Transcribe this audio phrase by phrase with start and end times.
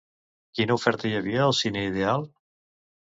[0.59, 2.27] Quina oferta hi havia al Cine Ideal?